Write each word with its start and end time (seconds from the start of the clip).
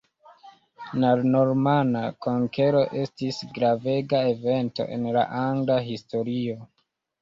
La 1.03 1.11
normana 1.35 2.01
konkero 2.27 2.83
estis 3.03 3.45
gravega 3.61 4.25
evento 4.35 4.91
en 4.99 5.09
la 5.21 5.31
angla 5.47 5.83
historio. 5.95 6.63